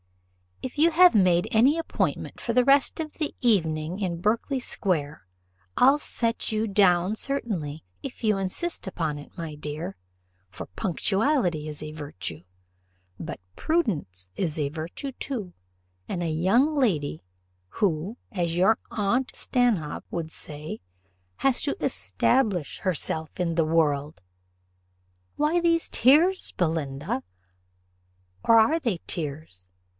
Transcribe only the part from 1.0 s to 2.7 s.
made any appointment for the